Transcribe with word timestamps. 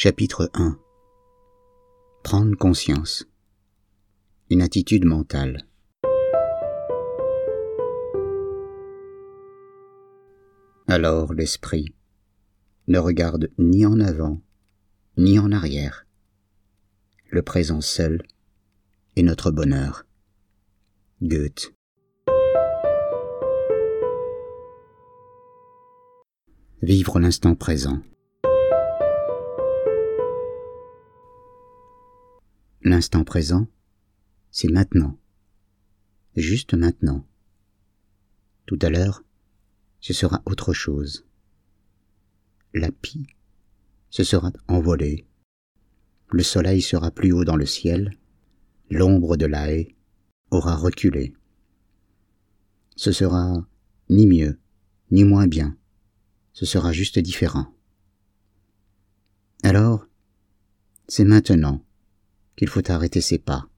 Chapitre 0.00 0.48
1 0.54 0.78
Prendre 2.22 2.56
conscience. 2.56 3.26
Une 4.48 4.62
attitude 4.62 5.04
mentale. 5.04 5.66
Alors 10.86 11.34
l'esprit 11.34 11.96
ne 12.86 13.00
regarde 13.00 13.50
ni 13.58 13.86
en 13.86 13.98
avant, 13.98 14.40
ni 15.16 15.40
en 15.40 15.50
arrière. 15.50 16.06
Le 17.30 17.42
présent 17.42 17.80
seul 17.80 18.22
est 19.16 19.24
notre 19.24 19.50
bonheur. 19.50 20.06
Goethe. 21.22 21.74
Vivre 26.82 27.18
l'instant 27.18 27.56
présent. 27.56 28.00
L'instant 32.82 33.24
présent, 33.24 33.66
c'est 34.52 34.70
maintenant. 34.70 35.18
Juste 36.36 36.74
maintenant. 36.74 37.26
Tout 38.66 38.78
à 38.82 38.88
l'heure, 38.88 39.24
ce 40.00 40.12
sera 40.12 40.42
autre 40.46 40.72
chose. 40.72 41.26
La 42.74 42.92
pie 42.92 43.26
se 44.10 44.22
sera 44.22 44.52
envolée. 44.68 45.26
Le 46.30 46.42
soleil 46.44 46.80
sera 46.80 47.10
plus 47.10 47.32
haut 47.32 47.44
dans 47.44 47.56
le 47.56 47.66
ciel. 47.66 48.16
L'ombre 48.90 49.36
de 49.36 49.46
la 49.46 49.72
haie 49.72 49.96
aura 50.50 50.76
reculé. 50.76 51.34
Ce 52.94 53.10
sera 53.10 53.66
ni 54.08 54.26
mieux, 54.26 54.60
ni 55.10 55.24
moins 55.24 55.48
bien. 55.48 55.76
Ce 56.52 56.64
sera 56.64 56.92
juste 56.92 57.18
différent. 57.18 57.74
Alors, 59.64 60.06
c'est 61.08 61.24
maintenant 61.24 61.84
qu'il 62.58 62.68
faut 62.68 62.90
arrêter 62.90 63.20
ses 63.20 63.38
pas, 63.38 63.68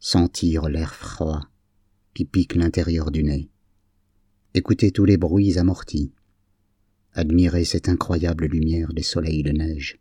sentir 0.00 0.68
l'air 0.68 0.92
froid 0.92 1.46
qui 2.12 2.24
pique 2.24 2.56
l'intérieur 2.56 3.12
du 3.12 3.22
nez, 3.22 3.48
écouter 4.52 4.90
tous 4.90 5.04
les 5.04 5.16
bruits 5.16 5.60
amortis, 5.60 6.12
admirer 7.12 7.64
cette 7.64 7.88
incroyable 7.88 8.46
lumière 8.46 8.92
des 8.92 9.04
soleils 9.04 9.44
de 9.44 9.52
neige, 9.52 10.00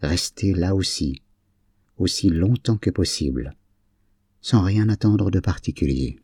rester 0.00 0.54
là 0.54 0.74
aussi, 0.74 1.20
aussi 1.98 2.30
longtemps 2.30 2.78
que 2.78 2.88
possible, 2.88 3.54
sans 4.40 4.62
rien 4.62 4.88
attendre 4.88 5.30
de 5.30 5.40
particulier, 5.40 6.18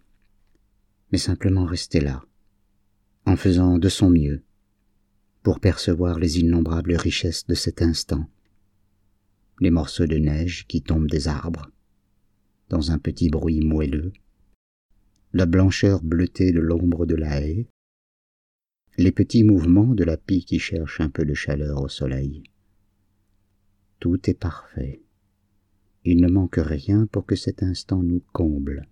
mais 1.13 1.19
simplement 1.19 1.67
rester 1.67 2.01
là, 2.01 2.25
en 3.27 3.37
faisant 3.37 3.77
de 3.77 3.91
son 3.91 4.09
mieux, 4.09 4.43
pour 5.43 5.61
percevoir 5.61 6.19
les 6.19 6.39
innombrables 6.39 6.95
richesses 6.95 7.47
de 7.47 7.55
cet 7.55 7.83
instant, 7.83 8.27
les 9.61 9.71
morceaux 9.71 10.07
de 10.07 10.17
neige 10.17 10.67
qui 10.67 10.83
tombent 10.83 11.11
des 11.11 11.29
arbres, 11.29 11.71
dans 12.71 12.91
un 12.91 12.99
petit 12.99 13.29
bruit 13.29 13.61
moelleux, 13.61 14.13
la 15.33 15.47
blancheur 15.47 16.03
bleutée 16.03 16.53
de 16.53 16.61
l'ombre 16.61 17.07
de 17.07 17.15
la 17.15 17.41
haie, 17.41 17.69
les 18.97 19.13
petits 19.13 19.45
mouvements 19.45 19.95
de 19.95 20.05
la 20.05 20.17
pie 20.17 20.45
qui 20.45 20.59
cherche 20.59 21.01
un 21.01 21.11
peu 21.11 21.25
de 21.25 21.35
chaleur 21.35 21.83
au 21.83 21.89
soleil. 21.89 22.43
Tout 23.99 24.29
est 24.29 24.35
parfait. 24.35 25.03
Il 26.05 26.21
ne 26.21 26.29
manque 26.29 26.59
rien 26.59 27.07
pour 27.07 27.27
que 27.27 27.37
cet 27.37 27.63
instant 27.63 28.03
nous 28.03 28.23
comble. 28.33 28.89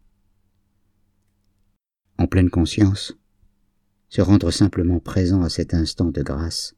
En 2.18 2.26
pleine 2.26 2.50
conscience, 2.50 3.16
se 4.10 4.20
rendre 4.20 4.50
simplement 4.50 5.00
présent 5.00 5.42
à 5.42 5.48
cet 5.48 5.72
instant 5.72 6.10
de 6.10 6.22
grâce, 6.22 6.74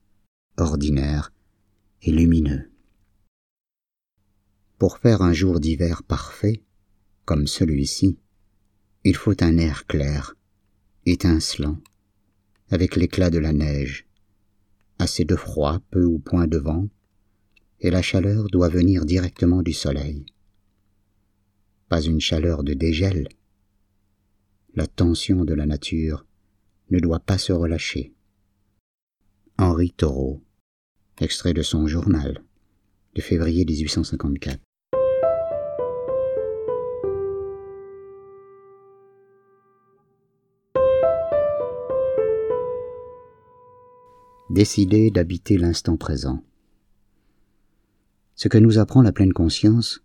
ordinaire 0.56 1.32
et 2.02 2.12
lumineux. 2.12 2.70
Pour 4.80 4.96
faire 4.96 5.20
un 5.20 5.34
jour 5.34 5.60
d'hiver 5.60 6.02
parfait, 6.02 6.62
comme 7.26 7.46
celui-ci, 7.46 8.16
il 9.04 9.14
faut 9.14 9.34
un 9.44 9.58
air 9.58 9.86
clair, 9.86 10.36
étincelant, 11.04 11.78
avec 12.70 12.96
l'éclat 12.96 13.28
de 13.28 13.36
la 13.36 13.52
neige, 13.52 14.06
assez 14.98 15.26
de 15.26 15.36
froid, 15.36 15.80
peu 15.90 16.06
ou 16.06 16.18
point 16.18 16.46
de 16.46 16.56
vent, 16.56 16.88
et 17.80 17.90
la 17.90 18.00
chaleur 18.00 18.46
doit 18.46 18.70
venir 18.70 19.04
directement 19.04 19.60
du 19.60 19.74
soleil. 19.74 20.24
Pas 21.90 22.00
une 22.00 22.20
chaleur 22.20 22.64
de 22.64 22.72
dégel. 22.72 23.28
La 24.74 24.86
tension 24.86 25.44
de 25.44 25.52
la 25.52 25.66
nature 25.66 26.24
ne 26.90 27.00
doit 27.00 27.20
pas 27.20 27.36
se 27.36 27.52
relâcher. 27.52 28.14
Henri 29.58 29.90
Thoreau, 29.90 30.42
extrait 31.20 31.52
de 31.52 31.60
son 31.60 31.86
journal 31.86 32.42
de 33.14 33.20
février 33.20 33.66
1854. 33.66 34.58
Décider 44.50 45.12
d'habiter 45.12 45.56
l'instant 45.56 45.96
présent. 45.96 46.42
Ce 48.34 48.48
que 48.48 48.58
nous 48.58 48.78
apprend 48.78 49.00
la 49.00 49.12
pleine 49.12 49.32
conscience, 49.32 50.02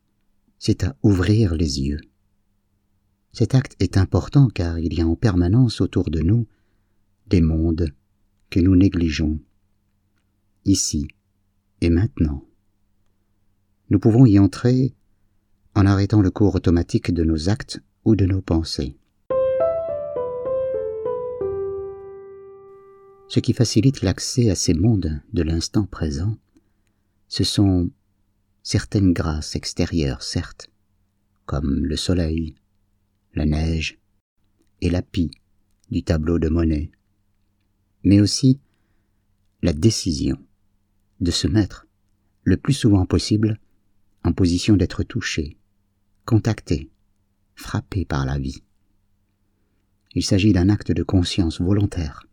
c'est 0.59 0.83
à 0.83 0.95
ouvrir 1.01 1.55
les 1.55 1.81
yeux. 1.81 1.99
Cet 3.33 3.55
acte 3.55 3.75
est 3.79 3.97
important 3.97 4.47
car 4.47 4.77
il 4.77 4.93
y 4.93 5.01
a 5.01 5.07
en 5.07 5.15
permanence 5.15 5.81
autour 5.81 6.11
de 6.11 6.21
nous 6.21 6.47
des 7.27 7.41
mondes 7.41 7.91
que 8.51 8.59
nous 8.59 8.75
négligeons, 8.75 9.39
ici 10.63 11.07
et 11.81 11.89
maintenant. 11.89 12.45
Nous 13.89 13.99
pouvons 13.99 14.25
y 14.25 14.37
entrer 14.37 14.95
en 15.73 15.87
arrêtant 15.87 16.21
le 16.21 16.29
cours 16.29 16.55
automatique 16.55 17.11
de 17.11 17.23
nos 17.23 17.49
actes 17.49 17.81
ou 18.05 18.15
de 18.15 18.25
nos 18.25 18.41
pensées. 18.41 18.97
Ce 23.35 23.41
qui 23.41 23.51
facilite 23.51 24.01
l'accès 24.01 24.49
à 24.49 24.55
ces 24.55 24.73
mondes 24.73 25.21
de 25.33 25.41
l'instant 25.41 25.85
présent, 25.85 26.37
ce 27.27 27.43
sont 27.43 27.91
certaines 28.63 29.11
grâces 29.11 29.57
extérieures, 29.57 30.23
certes, 30.23 30.69
comme 31.45 31.83
le 31.83 31.97
soleil, 31.97 32.55
la 33.33 33.45
neige 33.45 33.99
et 34.79 34.89
la 34.89 35.01
pie 35.01 35.31
du 35.91 36.01
tableau 36.01 36.39
de 36.39 36.47
Monet, 36.47 36.91
mais 38.05 38.21
aussi 38.21 38.61
la 39.61 39.73
décision 39.73 40.37
de 41.19 41.31
se 41.31 41.49
mettre 41.49 41.87
le 42.45 42.55
plus 42.55 42.71
souvent 42.71 43.05
possible 43.05 43.59
en 44.23 44.31
position 44.31 44.77
d'être 44.77 45.03
touché, 45.03 45.57
contacté, 46.23 46.89
frappé 47.53 48.05
par 48.05 48.25
la 48.25 48.39
vie. 48.39 48.63
Il 50.13 50.23
s'agit 50.23 50.53
d'un 50.53 50.69
acte 50.69 50.93
de 50.93 51.03
conscience 51.03 51.59
volontaire 51.59 52.25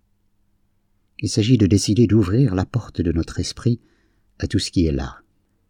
il 1.23 1.29
s'agit 1.29 1.57
de 1.57 1.67
décider 1.67 2.09
d'ouvrir 2.09 2.55
la 2.57 2.67
porte 2.67 3.01
de 3.01 3.13
notre 3.13 3.39
esprit 3.39 3.81
à 4.41 4.49
tout 4.49 4.59
ce 4.59 4.73
qui 4.73 4.87
est 4.87 4.93
là. 4.93 5.21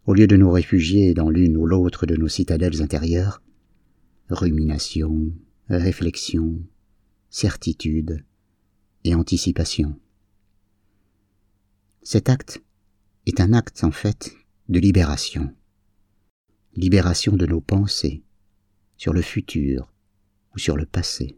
Au 0.06 0.14
lieu 0.14 0.26
de 0.26 0.36
nous 0.36 0.50
réfugier 0.50 1.12
dans 1.12 1.28
l'une 1.28 1.58
ou 1.58 1.66
l'autre 1.66 2.06
de 2.06 2.16
nos 2.16 2.28
citadelles 2.28 2.80
intérieures, 2.80 3.42
rumination, 4.30 5.30
réflexion, 5.68 6.58
certitude 7.28 8.24
et 9.04 9.14
anticipation. 9.14 10.00
Cet 12.02 12.30
acte 12.30 12.62
est 13.26 13.38
un 13.38 13.52
acte 13.52 13.84
en 13.84 13.90
fait 13.90 14.32
de 14.70 14.80
libération. 14.80 15.54
Libération 16.76 17.36
de 17.36 17.44
nos 17.44 17.60
pensées 17.60 18.22
sur 18.96 19.12
le 19.12 19.22
futur 19.22 19.92
ou 20.54 20.58
sur 20.58 20.76
le 20.78 20.86
passé. 20.86 21.36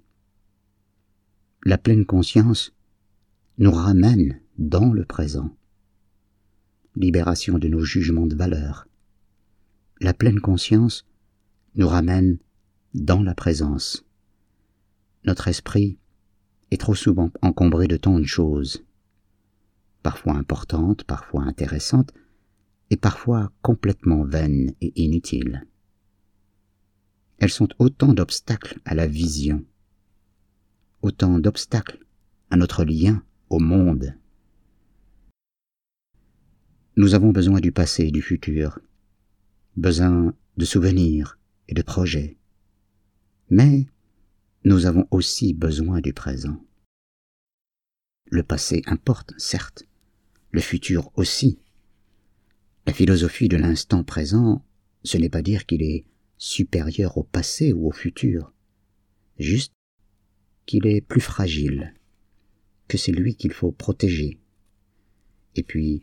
La 1.65 1.79
pleine 1.79 2.07
conscience 2.07 2.73
nous 3.57 3.71
ramène 3.71 4.41
dans 4.59 4.93
le 4.93 5.05
présent. 5.05 5.57
Libération 6.97 7.57
de 7.59 7.69
nos 7.69 7.85
jugements 7.85 8.27
de 8.27 8.35
valeur. 8.35 8.89
La 10.01 10.13
pleine 10.13 10.41
conscience 10.41 11.07
nous 11.77 11.87
ramène 11.87 12.39
dans 12.95 13.23
la 13.23 13.35
présence. 13.35 14.05
Notre 15.25 15.47
esprit 15.47 15.99
est 16.73 16.81
trop 16.81 16.97
souvent 16.97 17.31
encombré 17.43 17.87
de 17.87 17.97
tant 17.97 18.19
de 18.19 18.25
choses, 18.25 18.85
parfois 20.03 20.35
importantes, 20.35 21.05
parfois 21.05 21.45
intéressantes, 21.45 22.13
et 22.91 22.97
parfois 22.97 23.53
complètement 23.63 24.25
vaines 24.25 24.75
et 24.81 24.93
inutiles. 25.01 25.65
Elles 27.39 27.51
sont 27.51 27.69
autant 27.79 28.15
d'obstacles 28.15 28.81
à 28.85 28.95
la 28.95 29.07
vision, 29.07 29.65
autant 31.03 31.39
d'obstacles 31.39 32.05
à 32.51 32.57
notre 32.57 32.85
lien 32.85 33.23
au 33.51 33.59
monde. 33.59 34.15
Nous 36.97 37.15
avons 37.15 37.31
besoin 37.31 37.61
du 37.61 37.73
passé 37.73 38.05
et 38.05 38.11
du 38.11 38.23
futur, 38.23 38.79
besoin 39.77 40.35
de 40.57 40.65
souvenirs 40.65 41.39
et 41.69 41.75
de 41.75 41.83
projets. 41.83 42.37
Mais 43.51 43.87
nous 44.65 44.87
avons 44.87 45.07
aussi 45.11 45.55
besoin 45.55 46.01
du 46.01 46.13
présent. 46.13 46.65
Le 48.31 48.43
passé 48.43 48.83
importe, 48.87 49.35
certes, 49.39 49.85
le 50.53 50.61
futur 50.61 51.11
aussi, 51.17 51.59
La 52.87 52.93
philosophie 52.93 53.49
de 53.49 53.57
l'instant 53.57 54.05
présent, 54.05 54.63
ce 55.05 55.17
n'est 55.17 55.31
pas 55.31 55.41
dire 55.41 55.65
qu'il 55.65 55.83
est 55.83 56.05
supérieur 56.37 57.17
au 57.17 57.23
passé 57.23 57.73
ou 57.73 57.87
au 57.89 57.93
futur, 57.93 58.53
juste 59.39 59.73
qu'il 60.67 60.87
est 60.87 61.01
plus 61.01 61.23
fragile, 61.23 61.95
que 62.89 62.99
c'est 62.99 63.13
lui 63.13 63.35
qu'il 63.37 63.53
faut 63.53 63.73
protéger. 63.73 64.39
Et 65.57 65.63
puis, 65.63 66.03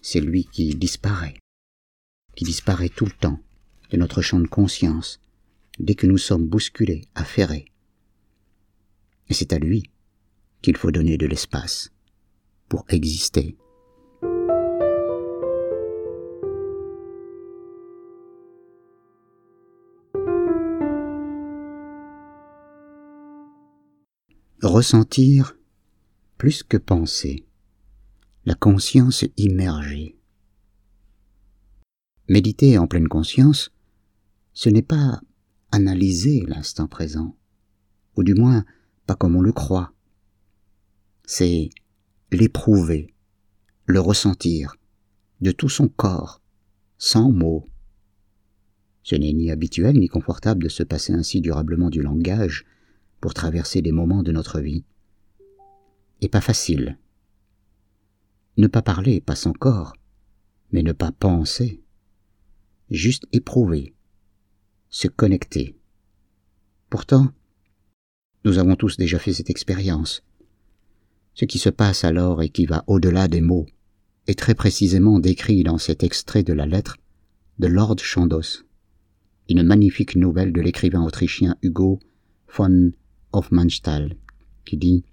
c'est 0.00 0.20
lui 0.20 0.44
qui 0.44 0.74
disparaît, 0.74 1.36
qui 2.34 2.44
disparaît 2.44 2.88
tout 2.88 3.06
le 3.06 3.12
temps 3.12 3.40
de 3.90 3.96
notre 3.96 4.22
champ 4.22 4.40
de 4.40 4.46
conscience, 4.46 5.20
dès 5.78 5.94
que 5.94 6.06
nous 6.06 6.18
sommes 6.18 6.46
bousculés, 6.46 7.04
affairés. 7.14 7.66
Et 9.28 9.34
c'est 9.34 9.52
à 9.52 9.58
lui 9.58 9.90
qu'il 10.62 10.76
faut 10.76 10.90
donner 10.90 11.16
de 11.16 11.26
l'espace 11.26 11.90
pour 12.68 12.84
exister. 12.88 13.56
Ressentir 24.62 25.56
plus 26.40 26.62
que 26.62 26.78
penser, 26.78 27.44
la 28.46 28.54
conscience 28.54 29.26
immergée. 29.36 30.16
Méditer 32.30 32.78
en 32.78 32.86
pleine 32.86 33.08
conscience, 33.08 33.70
ce 34.54 34.70
n'est 34.70 34.80
pas 34.80 35.20
analyser 35.70 36.46
l'instant 36.48 36.88
présent, 36.88 37.36
ou 38.16 38.22
du 38.22 38.32
moins 38.32 38.64
pas 39.04 39.16
comme 39.16 39.36
on 39.36 39.42
le 39.42 39.52
croit. 39.52 39.92
C'est 41.26 41.68
l'éprouver, 42.32 43.12
le 43.84 44.00
ressentir, 44.00 44.76
de 45.42 45.50
tout 45.50 45.68
son 45.68 45.88
corps, 45.88 46.40
sans 46.96 47.30
mots. 47.30 47.68
Ce 49.02 49.14
n'est 49.14 49.34
ni 49.34 49.50
habituel 49.50 49.98
ni 49.98 50.08
confortable 50.08 50.62
de 50.62 50.70
se 50.70 50.84
passer 50.84 51.12
ainsi 51.12 51.42
durablement 51.42 51.90
du 51.90 52.00
langage 52.00 52.64
pour 53.20 53.34
traverser 53.34 53.82
des 53.82 53.92
moments 53.92 54.22
de 54.22 54.32
notre 54.32 54.60
vie. 54.60 54.86
Et 56.20 56.28
pas 56.28 56.40
facile. 56.40 56.98
Ne 58.56 58.66
pas 58.66 58.82
parler 58.82 59.20
passe 59.20 59.46
encore, 59.46 59.94
mais 60.72 60.82
ne 60.82 60.92
pas 60.92 61.12
penser. 61.12 61.82
Juste 62.90 63.26
éprouver, 63.32 63.94
se 64.90 65.08
connecter. 65.08 65.76
Pourtant, 66.90 67.28
nous 68.44 68.58
avons 68.58 68.76
tous 68.76 68.96
déjà 68.96 69.18
fait 69.18 69.32
cette 69.32 69.50
expérience. 69.50 70.22
Ce 71.34 71.44
qui 71.44 71.58
se 71.58 71.70
passe 71.70 72.04
alors 72.04 72.42
et 72.42 72.48
qui 72.48 72.66
va 72.66 72.84
au-delà 72.86 73.28
des 73.28 73.40
mots 73.40 73.66
est 74.26 74.38
très 74.38 74.54
précisément 74.54 75.20
décrit 75.20 75.62
dans 75.62 75.78
cet 75.78 76.02
extrait 76.02 76.42
de 76.42 76.52
la 76.52 76.66
lettre 76.66 76.96
de 77.58 77.66
Lord 77.66 77.98
Chandos, 77.98 78.64
une 79.48 79.62
magnifique 79.62 80.16
nouvelle 80.16 80.52
de 80.52 80.60
l'écrivain 80.60 81.02
autrichien 81.02 81.56
Hugo 81.62 82.00
von 82.56 82.92
Hofmannsthal, 83.32 84.16
qui 84.64 84.76
dit 84.76 85.04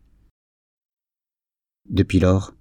Depuis 1.90 2.20
lors, 2.20 2.54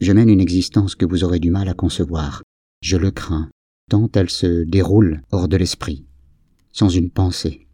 je 0.00 0.12
mène 0.12 0.28
une 0.28 0.40
existence 0.40 0.96
que 0.96 1.06
vous 1.06 1.22
aurez 1.22 1.38
du 1.38 1.50
mal 1.50 1.68
à 1.68 1.74
concevoir. 1.74 2.42
Je 2.80 2.96
le 2.96 3.12
crains, 3.12 3.50
tant 3.88 4.10
elle 4.14 4.30
se 4.30 4.64
déroule 4.64 5.22
hors 5.30 5.46
de 5.46 5.56
l'esprit, 5.56 6.04
sans 6.72 6.88
une 6.88 7.10
pensée. 7.10 7.68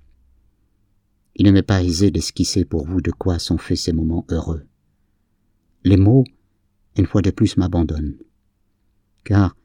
Il 1.36 1.46
ne 1.46 1.52
m'est 1.52 1.62
pas 1.62 1.82
aisé 1.82 2.10
d'esquisser 2.10 2.66
pour 2.66 2.86
vous 2.86 3.00
de 3.00 3.10
quoi 3.10 3.38
sont 3.38 3.56
faits 3.56 3.78
ces 3.78 3.94
moments 3.94 4.26
heureux. 4.28 4.66
Les 5.84 5.96
mots, 5.96 6.24
une 6.98 7.06
fois 7.06 7.22
de 7.22 7.30
plus, 7.30 7.56
m'abandonnent. 7.56 8.18
Car 9.24 9.56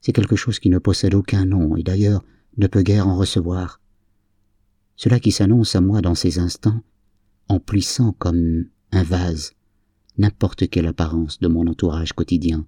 c'est 0.00 0.12
quelque 0.12 0.36
chose 0.36 0.58
qui 0.58 0.70
ne 0.70 0.78
possède 0.78 1.14
aucun 1.14 1.44
nom 1.44 1.76
et 1.76 1.84
d'ailleurs 1.84 2.24
ne 2.56 2.66
peut 2.66 2.82
guère 2.82 3.06
en 3.06 3.16
recevoir. 3.16 3.80
Cela 4.96 5.20
qui 5.20 5.30
s'annonce 5.30 5.76
à 5.76 5.80
moi 5.80 6.00
dans 6.00 6.16
ces 6.16 6.40
instants, 6.40 6.82
emplissant 7.48 8.12
comme 8.12 8.66
un 8.90 9.04
vase 9.04 9.52
n'importe 10.18 10.68
quelle 10.68 10.86
apparence 10.86 11.38
de 11.40 11.48
mon 11.48 11.66
entourage 11.66 12.12
quotidien, 12.12 12.66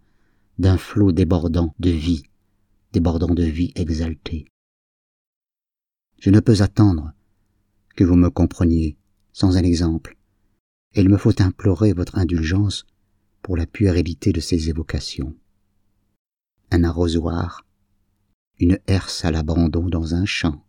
d'un 0.59 0.79
flot 0.79 1.13
débordant 1.13 1.75
de 1.79 1.91
vie, 1.91 2.23
débordant 2.93 3.35
de 3.35 3.43
vie 3.43 3.73
exaltée. 3.75 4.47
Je 6.21 6.31
ne 6.31 6.41
peux 6.41 6.63
attendre 6.63 7.13
que 7.97 8.05
vous 8.05 8.17
me 8.17 8.31
compreniez 8.31 8.97
sans 9.33 9.57
un 9.57 9.63
exemple, 9.63 10.17
et 10.95 11.01
il 11.01 11.09
me 11.09 11.19
faut 11.19 11.43
implorer 11.43 11.93
votre 11.93 12.19
indulgence 12.19 12.87
pour 13.43 13.57
la 13.57 13.67
puérilité 13.67 14.33
de 14.33 14.41
ces 14.41 14.71
évocations. 14.71 15.37
Un 16.71 16.85
arrosoir, 16.85 17.67
une 18.59 18.79
herse 18.87 19.25
à 19.25 19.31
l'abandon 19.31 19.89
dans 19.89 20.15
un 20.15 20.25
champ, 20.25 20.65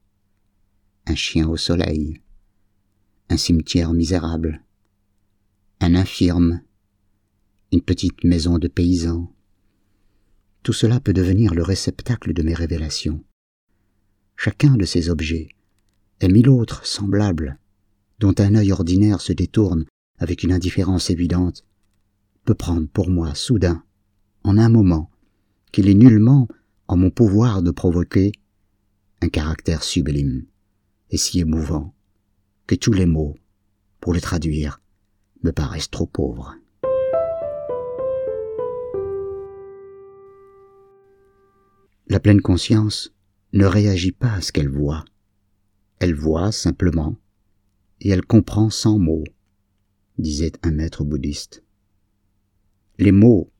un 1.05 1.15
chien 1.15 1.47
au 1.47 1.57
soleil, 1.57 2.21
un 3.29 3.37
cimetière 3.37 3.93
misérable, 3.93 4.64
un 5.81 5.95
infirme, 5.95 6.61
une 7.71 7.81
petite 7.81 8.23
maison 8.23 8.57
de 8.57 8.67
paysan. 8.67 9.31
Tout 10.63 10.73
cela 10.73 10.99
peut 10.99 11.13
devenir 11.13 11.53
le 11.53 11.63
réceptacle 11.63 12.33
de 12.33 12.41
mes 12.43 12.53
révélations. 12.53 13.23
Chacun 14.35 14.75
de 14.77 14.85
ces 14.85 15.09
objets 15.09 15.49
et 16.21 16.27
mille 16.27 16.49
autres 16.49 16.85
semblables, 16.85 17.59
dont 18.19 18.33
un 18.39 18.55
œil 18.55 18.71
ordinaire 18.71 19.21
se 19.21 19.33
détourne 19.33 19.85
avec 20.17 20.43
une 20.43 20.53
indifférence 20.53 21.09
évidente, 21.09 21.65
peut 22.45 22.55
prendre 22.55 22.87
pour 22.87 23.09
moi 23.09 23.35
soudain, 23.35 23.83
en 24.43 24.57
un 24.57 24.69
moment, 24.69 25.11
qu'il 25.71 25.89
est 25.89 25.93
nullement 25.93 26.47
en 26.87 26.97
mon 26.97 27.09
pouvoir 27.09 27.61
de 27.61 27.71
provoquer, 27.71 28.31
un 29.21 29.29
caractère 29.29 29.83
sublime 29.83 30.45
et 31.09 31.17
si 31.17 31.39
émouvant 31.39 31.93
que 32.67 32.75
tous 32.75 32.93
les 32.93 33.05
mots, 33.05 33.35
pour 33.99 34.13
le 34.13 34.21
traduire, 34.21 34.81
me 35.45 35.51
paraissent 35.51 35.91
trop 35.91 36.07
pauvres. 36.07 36.55
La 42.07 42.19
pleine 42.19 42.41
conscience 42.41 43.13
ne 43.53 43.65
réagit 43.65 44.11
pas 44.11 44.33
à 44.33 44.41
ce 44.41 44.51
qu'elle 44.51 44.69
voit, 44.69 45.05
elle 45.99 46.15
voit 46.15 46.51
simplement, 46.51 47.15
et 48.01 48.09
elle 48.09 48.25
comprend 48.25 48.69
sans 48.69 48.97
mots, 48.97 49.23
disait 50.17 50.53
un 50.63 50.71
maître 50.71 51.03
bouddhiste. 51.03 51.63
Les 52.97 53.11
mots 53.11 53.51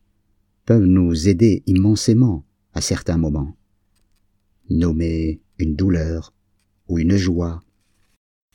peuvent 0.65 0.85
nous 0.85 1.29
aider 1.29 1.63
immensément 1.67 2.45
à 2.73 2.81
certains 2.81 3.17
moments. 3.17 3.55
Nommer 4.69 5.39
une 5.59 5.75
douleur 5.75 6.33
ou 6.87 6.97
une 6.97 7.15
joie 7.15 7.63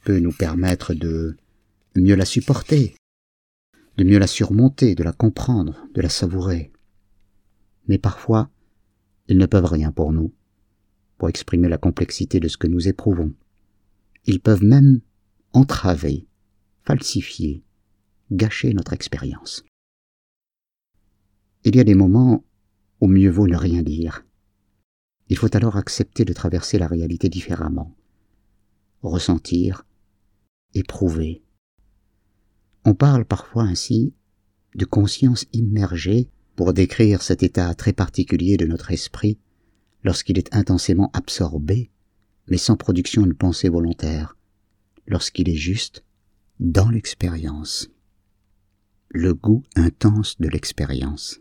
peut 0.04 0.18
nous 0.18 0.32
permettre 0.32 0.94
de 0.94 1.36
mieux 1.94 2.16
la 2.16 2.24
supporter, 2.24 2.94
de 4.00 4.04
mieux 4.04 4.18
la 4.18 4.26
surmonter, 4.26 4.94
de 4.94 5.02
la 5.02 5.12
comprendre, 5.12 5.86
de 5.92 6.00
la 6.00 6.08
savourer. 6.08 6.72
Mais 7.86 7.98
parfois, 7.98 8.48
ils 9.28 9.36
ne 9.36 9.44
peuvent 9.44 9.66
rien 9.66 9.92
pour 9.92 10.14
nous, 10.14 10.32
pour 11.18 11.28
exprimer 11.28 11.68
la 11.68 11.76
complexité 11.76 12.40
de 12.40 12.48
ce 12.48 12.56
que 12.56 12.66
nous 12.66 12.88
éprouvons. 12.88 13.34
Ils 14.24 14.40
peuvent 14.40 14.64
même 14.64 15.02
entraver, 15.52 16.26
falsifier, 16.82 17.62
gâcher 18.32 18.72
notre 18.72 18.94
expérience. 18.94 19.66
Il 21.64 21.76
y 21.76 21.80
a 21.80 21.84
des 21.84 21.94
moments 21.94 22.42
où 23.02 23.06
mieux 23.06 23.30
vaut 23.30 23.48
ne 23.48 23.56
rien 23.56 23.82
dire. 23.82 24.24
Il 25.28 25.36
faut 25.36 25.54
alors 25.54 25.76
accepter 25.76 26.24
de 26.24 26.32
traverser 26.32 26.78
la 26.78 26.86
réalité 26.86 27.28
différemment, 27.28 27.94
ressentir, 29.02 29.84
éprouver. 30.72 31.42
On 32.84 32.94
parle 32.94 33.24
parfois 33.24 33.64
ainsi 33.64 34.14
de 34.74 34.84
conscience 34.84 35.46
immergée 35.52 36.28
pour 36.56 36.72
décrire 36.72 37.22
cet 37.22 37.42
état 37.42 37.74
très 37.74 37.92
particulier 37.92 38.56
de 38.56 38.66
notre 38.66 38.90
esprit 38.90 39.38
lorsqu'il 40.02 40.38
est 40.38 40.54
intensément 40.54 41.10
absorbé 41.12 41.90
mais 42.50 42.58
sans 42.58 42.76
production 42.76 43.26
de 43.26 43.32
pensée 43.32 43.68
volontaire, 43.68 44.36
lorsqu'il 45.06 45.48
est 45.48 45.54
juste 45.54 46.04
dans 46.58 46.90
l'expérience. 46.90 47.88
Le 49.08 49.34
goût 49.34 49.62
intense 49.76 50.38
de 50.40 50.48
l'expérience. 50.48 51.40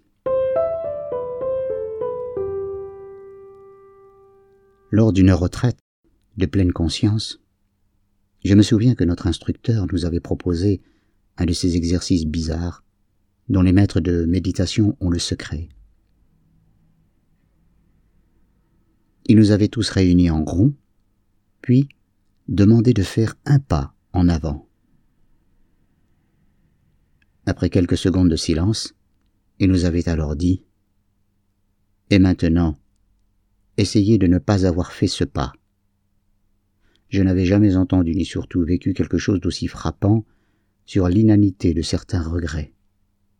Lors 4.91 5.13
d'une 5.13 5.31
retraite 5.31 5.79
de 6.37 6.45
pleine 6.45 6.71
conscience, 6.71 7.41
je 8.45 8.55
me 8.55 8.61
souviens 8.61 8.95
que 8.95 9.03
notre 9.03 9.27
instructeur 9.27 9.87
nous 9.91 10.05
avait 10.05 10.19
proposé 10.19 10.81
un 11.39 11.45
de 11.45 11.53
ces 11.53 11.75
exercices 11.75 12.25
bizarres 12.25 12.83
dont 13.47 13.61
les 13.61 13.71
maîtres 13.71 14.01
de 14.01 14.25
méditation 14.25 14.95
ont 14.99 15.09
le 15.09 15.19
secret. 15.19 15.69
Il 19.25 19.37
nous 19.37 19.51
avait 19.51 19.67
tous 19.69 19.89
réunis 19.89 20.29
en 20.29 20.43
rond 20.43 20.73
puis 21.61 21.87
demandé 22.47 22.93
de 22.93 23.03
faire 23.03 23.35
un 23.45 23.59
pas 23.59 23.93
en 24.13 24.27
avant. 24.27 24.67
Après 27.45 27.69
quelques 27.69 27.97
secondes 27.97 28.29
de 28.29 28.35
silence, 28.35 28.93
il 29.59 29.69
nous 29.69 29.85
avait 29.85 30.09
alors 30.09 30.35
dit 30.35 30.63
Et 32.09 32.19
maintenant, 32.19 32.77
essayez 33.77 34.17
de 34.17 34.27
ne 34.27 34.39
pas 34.39 34.65
avoir 34.65 34.91
fait 34.91 35.07
ce 35.07 35.23
pas. 35.23 35.53
Je 37.09 37.23
n'avais 37.23 37.45
jamais 37.45 37.75
entendu 37.75 38.15
ni 38.15 38.25
surtout 38.25 38.63
vécu 38.63 38.93
quelque 38.93 39.17
chose 39.17 39.39
d'aussi 39.39 39.67
frappant 39.67 40.25
sur 40.89 41.07
l'inanité 41.07 41.75
de 41.75 41.83
certains 41.83 42.23
regrets. 42.23 42.73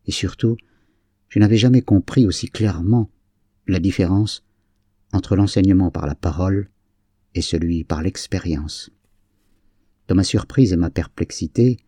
Et 0.06 0.12
surtout, 0.12 0.56
je 1.30 1.40
n'avais 1.40 1.58
jamais 1.58 1.82
compris 1.82 2.28
aussi 2.28 2.48
clairement 2.48 3.10
la 3.66 3.80
différence 3.80 4.46
entre 5.14 5.36
l'enseignement 5.36 5.90
par 5.90 6.06
la 6.06 6.14
parole 6.14 6.70
et 7.34 7.42
celui 7.42 7.84
par 7.84 8.04
l'expérience. 8.04 8.92
Dans 10.08 10.14
ma 10.14 10.24
surprise 10.24 10.74
et 10.74 10.78
ma 10.78 10.92
perplexité, 10.92 11.80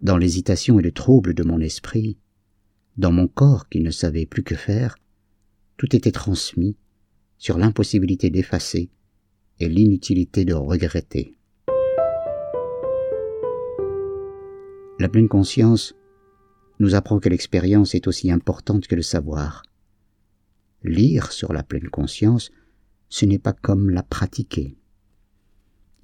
dans 0.00 0.16
l'hésitation 0.16 0.80
et 0.80 0.82
le 0.82 0.92
trouble 0.92 1.34
de 1.34 1.42
mon 1.42 1.60
esprit, 1.60 2.16
dans 2.96 3.12
mon 3.12 3.28
corps 3.28 3.68
qui 3.68 3.80
ne 3.80 3.90
savait 3.90 4.24
plus 4.24 4.44
que 4.44 4.54
faire, 4.54 4.96
tout 5.76 5.94
était 5.94 6.10
transmis 6.10 6.78
sur 7.36 7.58
l'impossibilité 7.58 8.30
d'effacer 8.30 8.88
et 9.60 9.68
l'inutilité 9.68 10.46
de 10.46 10.54
regretter. 10.54 11.36
La 14.98 15.08
pleine 15.10 15.28
conscience 15.28 15.94
nous 16.78 16.94
apprend 16.94 17.18
que 17.18 17.28
l'expérience 17.28 17.94
est 17.94 18.06
aussi 18.06 18.30
importante 18.30 18.86
que 18.86 18.94
le 18.94 19.02
savoir. 19.02 19.62
Lire 20.82 21.32
sur 21.32 21.52
la 21.52 21.62
pleine 21.62 21.90
conscience, 21.90 22.50
ce 23.10 23.26
n'est 23.26 23.38
pas 23.38 23.52
comme 23.52 23.90
la 23.90 24.02
pratiquer. 24.02 24.76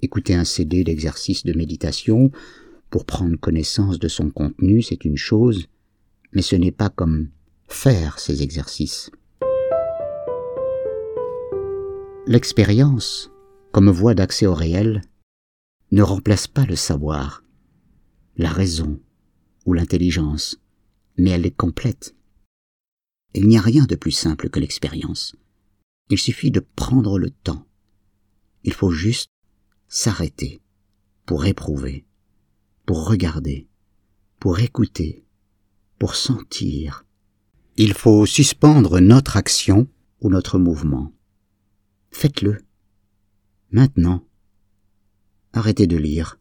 Écouter 0.01 0.35
un 0.35 0.43
CD 0.43 0.83
d'exercice 0.83 1.43
de 1.43 1.53
méditation 1.53 2.31
pour 2.91 3.05
prendre 3.05 3.35
connaissance 3.37 3.97
de 3.97 4.07
son 4.07 4.29
contenu, 4.29 4.83
c'est 4.83 5.05
une 5.05 5.17
chose, 5.17 5.67
mais 6.31 6.43
ce 6.43 6.55
n'est 6.55 6.71
pas 6.71 6.89
comme 6.89 7.29
faire 7.67 8.19
ces 8.19 8.43
exercices. 8.43 9.09
L'expérience, 12.27 13.31
comme 13.71 13.89
voie 13.89 14.13
d'accès 14.13 14.45
au 14.45 14.53
réel, 14.53 15.01
ne 15.91 16.03
remplace 16.03 16.47
pas 16.47 16.65
le 16.65 16.75
savoir, 16.75 17.42
la 18.35 18.51
raison 18.51 18.99
ou 19.65 19.73
l'intelligence, 19.73 20.57
mais 21.17 21.31
elle 21.31 21.45
est 21.45 21.55
complète. 21.55 22.15
Il 23.33 23.47
n'y 23.47 23.57
a 23.57 23.61
rien 23.61 23.85
de 23.85 23.95
plus 23.95 24.11
simple 24.11 24.49
que 24.49 24.59
l'expérience. 24.59 25.35
Il 26.09 26.17
suffit 26.17 26.51
de 26.51 26.59
prendre 26.59 27.17
le 27.17 27.29
temps. 27.29 27.65
Il 28.63 28.73
faut 28.73 28.91
juste 28.91 29.29
s'arrêter 29.87 30.61
pour 31.25 31.45
éprouver, 31.45 32.05
pour 32.85 33.07
regarder, 33.07 33.67
pour 34.39 34.59
écouter, 34.59 35.25
pour 35.97 36.15
sentir. 36.15 37.05
Il 37.77 37.93
faut 37.93 38.25
suspendre 38.25 38.99
notre 38.99 39.37
action 39.37 39.87
ou 40.21 40.29
notre 40.29 40.59
mouvement. 40.59 41.11
Faites-le. 42.11 42.63
Maintenant. 43.71 44.27
Arrêtez 45.53 45.87
de 45.87 45.97
lire. 45.97 46.39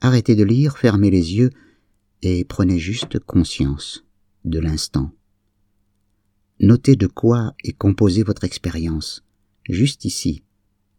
Arrêtez 0.00 0.36
de 0.36 0.44
lire, 0.44 0.78
fermez 0.78 1.10
les 1.10 1.34
yeux 1.34 1.50
et 2.22 2.44
prenez 2.44 2.78
juste 2.78 3.18
conscience 3.18 4.04
de 4.44 4.60
l'instant. 4.60 5.12
Notez 6.60 6.96
de 6.96 7.06
quoi 7.06 7.54
est 7.64 7.72
composée 7.72 8.22
votre 8.22 8.44
expérience, 8.44 9.24
juste 9.68 10.04
ici 10.04 10.44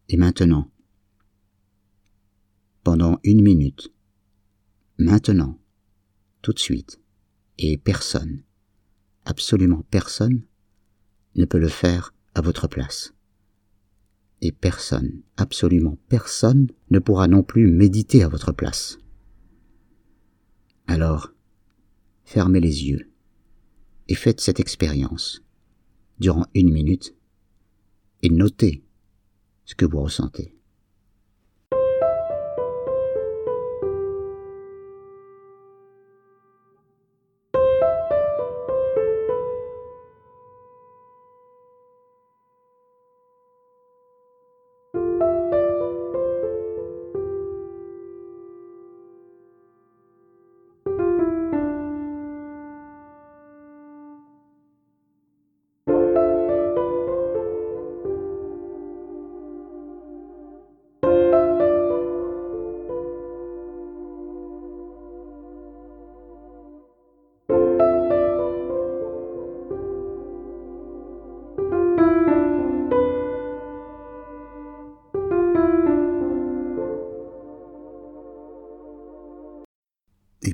et 0.10 0.18
maintenant. 0.18 0.70
Pendant 2.84 3.20
une 3.24 3.42
minute. 3.42 3.92
Maintenant. 4.98 5.60
Tout 6.42 6.54
de 6.54 6.60
suite. 6.60 7.00
Et 7.58 7.78
personne, 7.78 8.44
absolument 9.26 9.84
personne, 9.92 10.44
ne 11.36 11.46
peut 11.46 11.60
le 11.60 11.68
faire 11.68 12.14
à 12.36 12.42
votre 12.42 12.68
place. 12.68 13.14
Et 14.42 14.52
personne, 14.52 15.22
absolument 15.38 15.98
personne, 16.08 16.68
ne 16.90 17.00
pourra 17.00 17.28
non 17.28 17.44
plus 17.44 17.68
méditer 17.68 18.24
à 18.24 18.30
votre 18.30 18.52
place. 18.52 18.98
Alors, 20.88 21.34
fermez 22.24 22.60
les 22.60 22.88
yeux 22.88 23.12
et 24.08 24.16
faites 24.16 24.42
cette 24.42 24.60
expérience 24.60 25.44
durant 26.20 26.46
une 26.54 26.72
minute 26.72 27.16
et 28.22 28.30
notez 28.30 28.84
ce 29.66 29.76
que 29.76 29.86
vous 29.86 30.02
ressentez. 30.02 30.59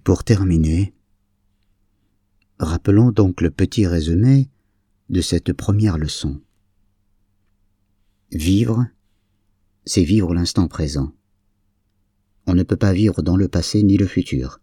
Pour 0.05 0.23
terminer, 0.23 0.93
rappelons 2.59 3.11
donc 3.11 3.41
le 3.41 3.49
petit 3.49 3.87
résumé 3.87 4.51
de 5.09 5.19
cette 5.19 5.51
première 5.51 5.97
leçon. 5.97 6.43
Vivre, 8.31 8.85
c'est 9.83 10.03
vivre 10.03 10.35
l'instant 10.35 10.67
présent. 10.67 11.11
On 12.45 12.53
ne 12.53 12.61
peut 12.61 12.75
pas 12.75 12.93
vivre 12.93 13.23
dans 13.23 13.35
le 13.35 13.47
passé 13.47 13.81
ni 13.81 13.97
le 13.97 14.05
futur. 14.05 14.61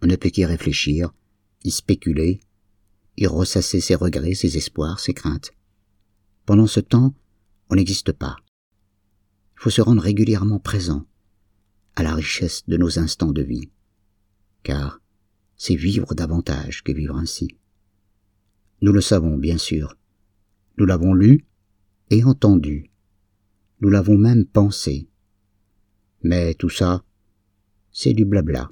On 0.00 0.06
ne 0.06 0.16
peut 0.16 0.30
qu'y 0.30 0.46
réfléchir, 0.46 1.12
y 1.62 1.70
spéculer, 1.70 2.40
y 3.18 3.26
ressasser 3.26 3.82
ses 3.82 3.96
regrets, 3.96 4.32
ses 4.32 4.56
espoirs, 4.56 4.98
ses 4.98 5.12
craintes. 5.12 5.52
Pendant 6.46 6.66
ce 6.66 6.80
temps, 6.80 7.14
on 7.68 7.74
n'existe 7.74 8.12
pas. 8.12 8.36
Il 9.56 9.60
faut 9.60 9.70
se 9.70 9.82
rendre 9.82 10.00
régulièrement 10.00 10.58
présent 10.58 11.04
à 11.96 12.02
la 12.02 12.14
richesse 12.14 12.62
de 12.66 12.78
nos 12.78 12.98
instants 12.98 13.32
de 13.32 13.42
vie 13.42 13.68
car 14.62 15.00
c'est 15.56 15.76
vivre 15.76 16.14
davantage 16.14 16.82
que 16.82 16.92
vivre 16.92 17.16
ainsi. 17.16 17.48
Nous 18.80 18.92
le 18.92 19.00
savons, 19.00 19.36
bien 19.36 19.58
sûr. 19.58 19.96
Nous 20.78 20.86
l'avons 20.86 21.14
lu 21.14 21.46
et 22.10 22.24
entendu. 22.24 22.90
Nous 23.80 23.90
l'avons 23.90 24.18
même 24.18 24.44
pensé. 24.44 25.08
Mais 26.22 26.54
tout 26.54 26.68
ça, 26.68 27.04
c'est 27.90 28.12
du 28.12 28.24
blabla. 28.24 28.70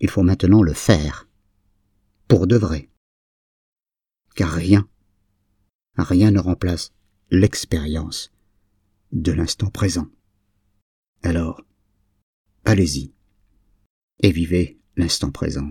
Il 0.00 0.10
faut 0.10 0.22
maintenant 0.22 0.62
le 0.62 0.74
faire. 0.74 1.28
Pour 2.28 2.46
de 2.46 2.56
vrai. 2.56 2.90
Car 4.34 4.52
rien, 4.52 4.86
rien 5.96 6.30
ne 6.30 6.40
remplace 6.40 6.92
l'expérience 7.30 8.32
de 9.12 9.32
l'instant 9.32 9.70
présent. 9.70 10.08
Alors, 11.22 11.62
allez-y 12.64 13.14
et 14.20 14.30
vivez 14.30 14.78
l'instant 14.96 15.30
présent. 15.30 15.70